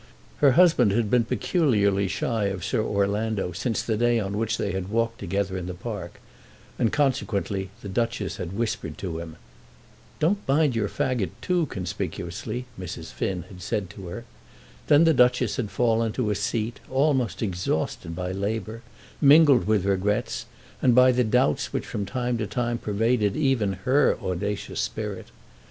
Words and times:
Her 0.37 0.53
husband 0.53 0.93
had 0.93 1.11
been 1.11 1.25
peculiarly 1.25 2.07
shy 2.07 2.45
of 2.45 2.65
Sir 2.65 2.81
Orlando 2.83 3.51
since 3.51 3.83
the 3.83 3.95
day 3.95 4.19
on 4.19 4.35
which 4.35 4.57
they 4.57 4.71
had 4.71 4.87
walked 4.87 5.19
together 5.19 5.57
in 5.59 5.67
the 5.67 5.75
park, 5.75 6.19
and, 6.79 6.91
consequently, 6.91 7.69
the 7.83 7.87
Duchess 7.87 8.37
had 8.37 8.53
whispered 8.57 8.97
to 8.97 9.19
him. 9.19 9.35
"Don't 10.19 10.43
bind 10.47 10.75
your 10.75 10.89
fagot 10.89 11.29
too 11.39 11.67
conspicuously," 11.67 12.65
Mrs. 12.79 13.13
Finn 13.13 13.43
had 13.47 13.61
said 13.61 13.91
to 13.91 14.07
her. 14.07 14.25
Then 14.87 15.03
the 15.03 15.13
Duchess 15.13 15.57
had 15.57 15.69
fallen 15.69 16.11
to 16.13 16.31
a 16.31 16.35
seat 16.35 16.79
almost 16.89 17.43
exhausted 17.43 18.15
by 18.15 18.31
labour, 18.31 18.81
mingled 19.21 19.67
with 19.67 19.85
regrets, 19.85 20.47
and 20.81 20.95
by 20.95 21.11
the 21.11 21.23
doubts 21.23 21.71
which 21.73 21.85
from 21.85 22.07
time 22.07 22.39
to 22.39 22.47
time 22.47 22.79
pervaded 22.79 23.35
even 23.37 23.73
her 23.73 24.17
audacious 24.19 24.81
spirit. 24.81 25.27